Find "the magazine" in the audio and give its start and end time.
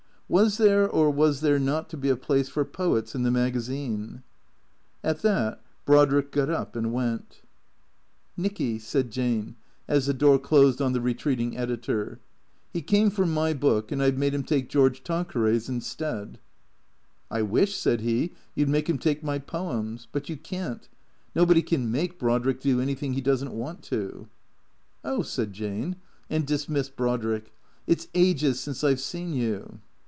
3.23-4.23